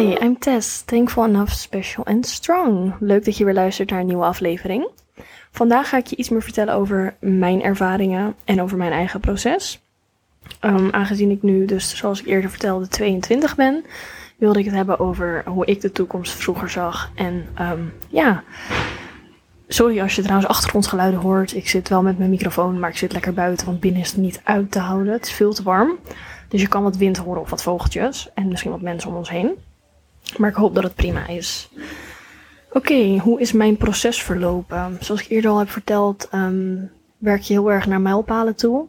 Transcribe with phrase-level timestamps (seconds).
[0.00, 2.94] Hi, I'm Tess, thankful enough, special and strong.
[3.00, 4.88] Leuk dat je weer luistert naar een nieuwe aflevering.
[5.50, 9.80] Vandaag ga ik je iets meer vertellen over mijn ervaringen en over mijn eigen proces.
[10.60, 13.84] Um, aangezien ik nu dus, zoals ik eerder vertelde, 22 ben,
[14.36, 17.10] wilde ik het hebben over hoe ik de toekomst vroeger zag.
[17.14, 18.42] En um, ja,
[19.68, 21.54] sorry als je trouwens achtergrondgeluiden hoort.
[21.54, 24.20] Ik zit wel met mijn microfoon, maar ik zit lekker buiten, want binnen is het
[24.20, 25.12] niet uit te houden.
[25.12, 25.98] Het is veel te warm.
[26.48, 29.30] Dus je kan wat wind horen of wat vogeltjes en misschien wat mensen om ons
[29.30, 29.56] heen.
[30.36, 31.68] Maar ik hoop dat het prima is.
[32.72, 34.96] Oké, hoe is mijn proces verlopen?
[35.00, 38.88] Zoals ik eerder al heb verteld, um, werk je heel erg naar mijlpalen toe.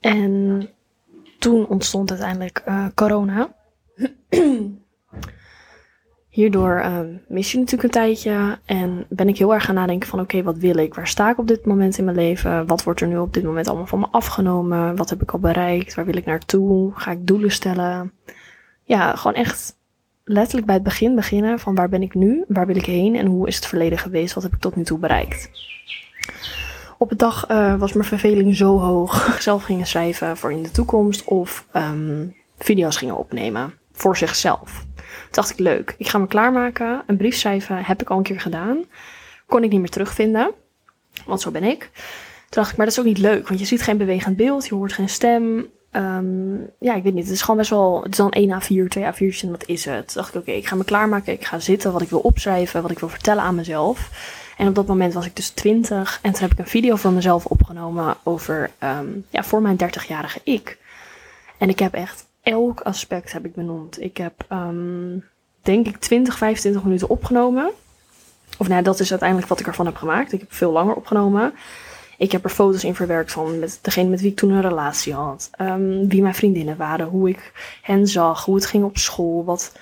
[0.00, 0.68] En
[1.38, 3.54] toen ontstond uiteindelijk uh, corona.
[6.28, 10.20] Hierdoor um, mis je natuurlijk een tijdje en ben ik heel erg gaan nadenken van
[10.20, 10.94] oké, wat wil ik?
[10.94, 12.66] Waar sta ik op dit moment in mijn leven?
[12.66, 14.96] Wat wordt er nu op dit moment allemaal van me afgenomen?
[14.96, 15.94] Wat heb ik al bereikt?
[15.94, 16.92] Waar wil ik naartoe?
[16.94, 18.12] Ga ik doelen stellen?
[18.82, 19.76] Ja, gewoon echt
[20.28, 22.44] letterlijk bij het begin beginnen van waar ben ik nu?
[22.48, 23.16] Waar wil ik heen?
[23.16, 24.34] En hoe is het verleden geweest?
[24.34, 25.50] Wat heb ik tot nu toe bereikt?
[26.98, 29.36] Op een dag uh, was mijn verveling zo hoog.
[29.42, 34.84] Zelf gingen schrijven voor in de toekomst of um, video's gingen opnemen voor zichzelf.
[34.94, 37.02] Toen dacht ik, leuk, ik ga me klaarmaken.
[37.06, 38.84] Een brief schrijven heb ik al een keer gedaan.
[39.46, 40.50] Kon ik niet meer terugvinden,
[41.26, 41.90] want zo ben ik.
[42.48, 44.66] Toen dacht ik, maar dat is ook niet leuk, want je ziet geen bewegend beeld,
[44.66, 45.66] je hoort geen stem.
[45.96, 48.88] Um, ja, ik weet niet, het is gewoon best wel, het is dan 1 A4,
[48.88, 50.06] 2 A4'tjes en wat is het?
[50.06, 52.82] Toen dacht ik, oké, ik ga me klaarmaken, ik ga zitten, wat ik wil opschrijven,
[52.82, 54.10] wat ik wil vertellen aan mezelf.
[54.56, 57.14] En op dat moment was ik dus 20 en toen heb ik een video van
[57.14, 60.78] mezelf opgenomen over, um, ja, voor mijn 30-jarige ik.
[61.58, 64.00] En ik heb echt elk aspect heb ik benoemd.
[64.00, 65.24] Ik heb, um,
[65.62, 67.70] denk ik, 20, 25 minuten opgenomen.
[68.58, 70.32] Of nou, dat is uiteindelijk wat ik ervan heb gemaakt.
[70.32, 71.54] Ik heb veel langer opgenomen.
[72.18, 75.14] Ik heb er foto's in verwerkt van met degene met wie ik toen een relatie
[75.14, 75.50] had.
[75.60, 79.72] Um, wie mijn vriendinnen waren, hoe ik hen zag, hoe het ging op school, wat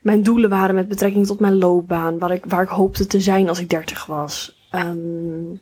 [0.00, 3.48] mijn doelen waren met betrekking tot mijn loopbaan, waar ik, waar ik hoopte te zijn
[3.48, 4.60] als ik 30 was.
[4.74, 5.60] Um,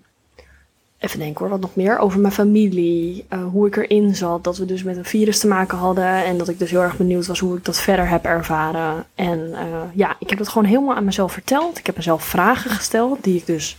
[1.01, 4.57] even denken hoor, wat nog meer over mijn familie, uh, hoe ik erin zat, dat
[4.57, 7.27] we dus met een virus te maken hadden en dat ik dus heel erg benieuwd
[7.27, 9.07] was hoe ik dat verder heb ervaren.
[9.15, 9.59] En uh,
[9.95, 11.79] ja, ik heb het gewoon helemaal aan mezelf verteld.
[11.79, 13.77] Ik heb mezelf vragen gesteld die ik dus,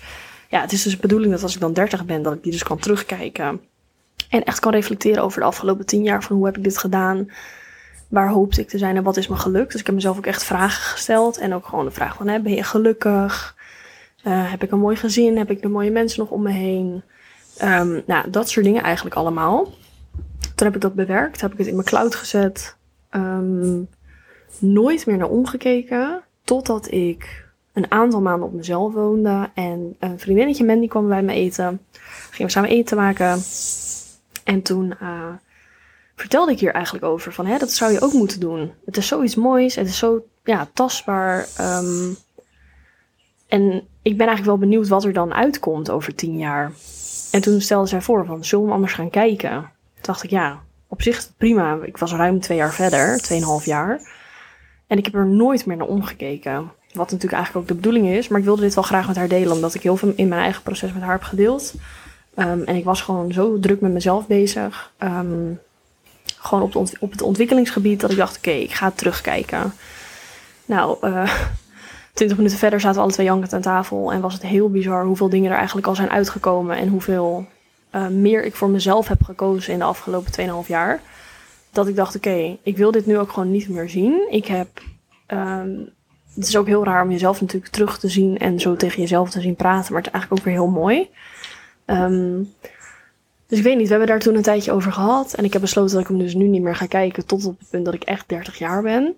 [0.52, 2.52] ja, het is dus de bedoeling dat als ik dan 30 ben, dat ik die
[2.52, 3.62] dus kan terugkijken
[4.30, 7.32] en echt kan reflecteren over de afgelopen 10 jaar van hoe heb ik dit gedaan.
[8.08, 9.72] Waar hoopte ik te zijn en wat is me gelukt?
[9.72, 11.38] Dus ik heb mezelf ook echt vragen gesteld.
[11.38, 13.56] En ook gewoon de vraag van, hè, ben je gelukkig?
[14.28, 15.38] Uh, heb ik een mooi gezin?
[15.38, 17.04] Heb ik de mooie mensen nog om me heen?
[17.64, 19.64] Um, nou, dat soort dingen eigenlijk allemaal.
[20.56, 22.76] Toen heb ik dat bewerkt, heb ik het in mijn cloud gezet.
[23.12, 23.90] Um,
[24.60, 26.24] nooit meer naar omgekeken.
[26.44, 29.50] Totdat ik een aantal maanden op mezelf woonde.
[29.54, 31.82] En een vriendinnetje Mandy kwam bij me eten.
[32.30, 33.42] Gingen we samen eten maken.
[34.44, 35.28] En toen uh,
[36.16, 37.34] vertelde ik hier eigenlijk over.
[37.34, 38.74] Van, hè, dat zou je ook moeten doen.
[38.86, 39.76] Het is zoiets moois.
[39.76, 41.48] Het is zo ja, tastbaar.
[41.60, 42.16] Um,
[43.48, 46.72] en ik ben eigenlijk wel benieuwd wat er dan uitkomt over tien jaar.
[47.32, 49.52] En toen stelde zij voor van, zullen we anders gaan kijken?
[49.52, 51.80] Toen dacht ik, ja, op zich prima.
[51.84, 54.02] Ik was ruim twee jaar verder, tweeënhalf jaar.
[54.88, 56.72] En ik heb er nooit meer naar omgekeken.
[56.94, 58.28] Wat natuurlijk eigenlijk ook de bedoeling is.
[58.28, 60.42] Maar ik wilde dit wel graag met haar delen, omdat ik heel veel in mijn
[60.42, 61.74] eigen proces met haar heb gedeeld.
[62.36, 64.92] Um, en ik was gewoon zo druk met mezelf bezig.
[65.00, 65.60] Um,
[66.38, 69.74] gewoon op, de op, het ontwikkelingsgebied, dat ik dacht, oké, ik ga terugkijken.
[70.66, 71.36] Nou, uh,
[72.14, 74.12] twintig minuten verder zaten we alle twee jankend aan tafel.
[74.12, 76.78] En was het heel bizar hoeveel dingen er eigenlijk al zijn uitgekomen.
[76.78, 77.46] En hoeveel
[77.96, 81.02] uh, meer ik voor mezelf heb gekozen in de afgelopen 2,5 jaar.
[81.72, 84.28] Dat ik dacht, oké, ik wil dit nu ook gewoon niet meer zien.
[84.30, 84.68] Ik heb...
[85.28, 85.90] Um,
[86.36, 89.30] het is ook heel raar om jezelf natuurlijk terug te zien en zo tegen jezelf
[89.30, 89.94] te zien praten.
[89.94, 91.10] Maar het is eigenlijk ook weer heel mooi.
[91.86, 92.54] Um,
[93.48, 95.34] dus ik weet niet, we hebben daar toen een tijdje over gehad.
[95.34, 97.60] En ik heb besloten dat ik hem dus nu niet meer ga kijken tot op
[97.60, 99.16] het punt dat ik echt 30 jaar ben.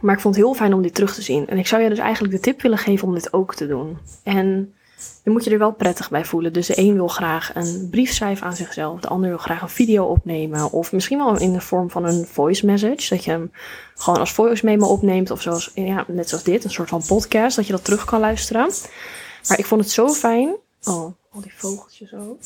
[0.00, 1.46] Maar ik vond het heel fijn om dit terug te zien.
[1.46, 3.98] En ik zou je dus eigenlijk de tip willen geven om dit ook te doen.
[4.22, 4.74] En
[5.22, 6.52] dan moet je er wel prettig bij voelen.
[6.52, 9.00] Dus de een wil graag een brief schrijven aan zichzelf.
[9.00, 10.70] De ander wil graag een video opnemen.
[10.72, 13.08] Of misschien wel in de vorm van een voice message.
[13.08, 13.52] Dat je hem
[13.94, 15.30] gewoon als voice memo opneemt.
[15.30, 17.56] Of zoals, ja, net zoals dit, een soort van podcast.
[17.56, 18.70] Dat je dat terug kan luisteren.
[19.48, 20.56] Maar ik vond het zo fijn.
[20.84, 22.38] Oh, al die vogeltjes ook.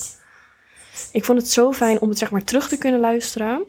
[1.12, 3.64] Ik vond het zo fijn om het zeg maar terug te kunnen luisteren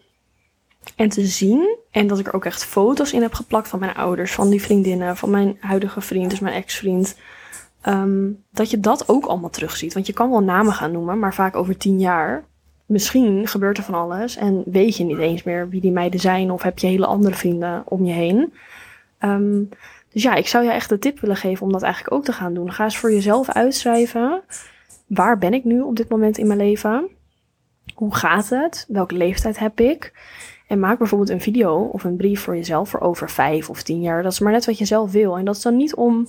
[0.96, 1.78] en te zien.
[1.92, 4.62] En dat ik er ook echt foto's in heb geplakt van mijn ouders, van die
[4.62, 7.16] vriendinnen, van mijn huidige vriend, dus mijn ex-vriend.
[7.88, 9.94] Um, dat je dat ook allemaal terugziet.
[9.94, 12.44] Want je kan wel namen gaan noemen, maar vaak over tien jaar.
[12.86, 16.52] Misschien gebeurt er van alles en weet je niet eens meer wie die meiden zijn
[16.52, 18.54] of heb je hele andere vrienden om je heen.
[19.20, 19.70] Um,
[20.12, 22.34] dus ja, ik zou je echt de tip willen geven om dat eigenlijk ook te
[22.34, 22.72] gaan doen.
[22.72, 24.42] Ga eens voor jezelf uitschrijven.
[25.08, 27.08] Waar ben ik nu op dit moment in mijn leven?
[27.96, 28.86] Hoe gaat het?
[28.88, 30.14] Welke leeftijd heb ik?
[30.68, 34.02] En maak bijvoorbeeld een video of een brief voor jezelf voor over vijf of tien
[34.02, 34.24] jaar.
[34.24, 35.38] Dat is maar net wat je zelf wil.
[35.38, 36.28] En dat is dan niet om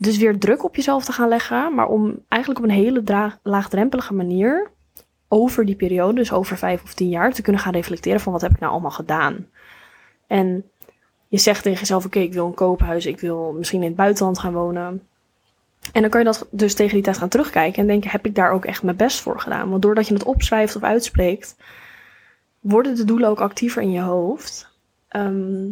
[0.00, 3.02] dus weer druk op jezelf te gaan leggen, maar om eigenlijk op een hele
[3.42, 4.70] laagdrempelige manier
[5.28, 8.40] over die periode, dus over vijf of tien jaar, te kunnen gaan reflecteren van wat
[8.40, 9.46] heb ik nou allemaal gedaan.
[10.26, 10.64] En
[11.28, 14.38] je zegt tegen jezelf, oké, ik wil een koophuis, ik wil misschien in het buitenland
[14.38, 15.02] gaan wonen.
[15.92, 18.34] En dan kan je dat dus tegen die tijd gaan terugkijken en denken, heb ik
[18.34, 19.70] daar ook echt mijn best voor gedaan?
[19.70, 21.56] Want doordat je het opschrijft of uitspreekt,
[22.60, 24.68] worden de doelen ook actiever in je hoofd.
[25.08, 25.68] Ehm,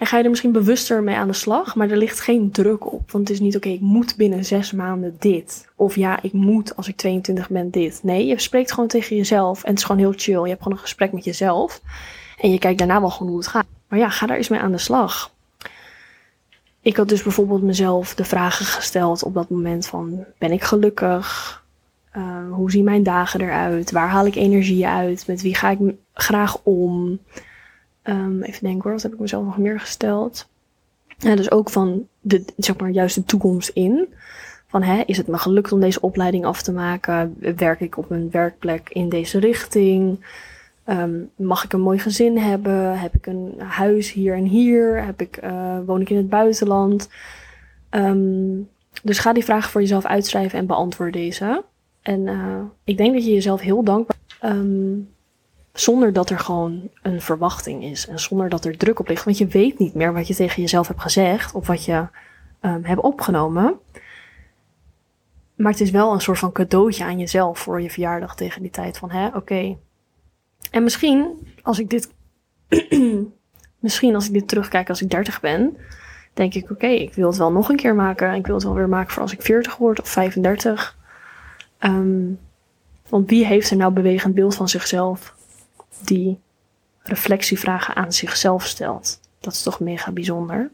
[0.00, 2.92] en ga je er misschien bewuster mee aan de slag, maar er ligt geen druk
[2.92, 3.10] op.
[3.10, 5.68] Want het is niet oké, ik moet binnen zes maanden dit.
[5.76, 8.00] Of ja, ik moet als ik 22 ben dit.
[8.02, 10.42] Nee, je spreekt gewoon tegen jezelf en het is gewoon heel chill.
[10.42, 11.80] Je hebt gewoon een gesprek met jezelf.
[12.38, 13.66] En je kijkt daarna wel gewoon hoe het gaat.
[13.88, 15.32] Maar ja, ga daar eens mee aan de slag.
[16.82, 21.58] Ik had dus bijvoorbeeld mezelf de vragen gesteld op dat moment van, ben ik gelukkig?
[22.16, 23.90] Uh, hoe zien mijn dagen eruit?
[23.90, 25.26] Waar haal ik energie uit?
[25.26, 25.78] Met wie ga ik
[26.12, 27.20] graag om?
[28.04, 30.48] Um, even denken hoor, wat heb ik mezelf nog meer gesteld?
[31.18, 34.14] Dus ook van de, zeg maar, juist de toekomst in.
[34.66, 37.36] Van, hè, is het me gelukt om deze opleiding af te maken?
[37.56, 40.26] Werk ik op een werkplek in deze richting?
[40.86, 42.98] Um, mag ik een mooi gezin hebben?
[42.98, 45.04] Heb ik een huis hier en hier?
[45.04, 47.08] Heb ik, uh, woon ik in het buitenland?
[47.90, 48.68] Um,
[49.02, 51.64] dus ga die vragen voor jezelf uitschrijven en beantwoord deze.
[52.02, 54.16] En uh, ik denk dat je jezelf heel dankbaar.
[55.72, 58.08] Zonder dat er gewoon een verwachting is.
[58.08, 59.24] En zonder dat er druk op ligt.
[59.24, 61.52] Want je weet niet meer wat je tegen jezelf hebt gezegd.
[61.54, 62.06] Of wat je
[62.60, 63.74] um, hebt opgenomen.
[65.54, 68.70] Maar het is wel een soort van cadeautje aan jezelf voor je verjaardag tegen die
[68.70, 68.98] tijd.
[68.98, 69.76] Van hè, oké.
[70.70, 72.10] En misschien als ik dit.
[73.78, 75.76] misschien als ik dit terugkijk als ik 30 ben.
[76.34, 78.34] Denk ik, oké, ik wil het wel nog een keer maken.
[78.34, 80.96] Ik wil het wel weer maken voor als ik 40 word of 35.
[81.80, 82.38] Um,
[83.08, 85.34] want wie heeft er nou bewegend beeld van zichzelf
[85.98, 86.40] die
[87.02, 89.20] reflectievragen aan zichzelf stelt?
[89.40, 90.70] Dat is toch mega bijzonder.